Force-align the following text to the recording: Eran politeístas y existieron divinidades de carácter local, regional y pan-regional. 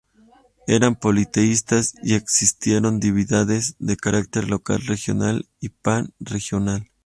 Eran 0.65 0.95
politeístas 0.95 1.93
y 2.01 2.15
existieron 2.15 2.99
divinidades 2.99 3.75
de 3.77 3.97
carácter 3.97 4.47
local, 4.49 4.81
regional 4.87 5.47
y 5.59 5.69
pan-regional. 5.69 6.89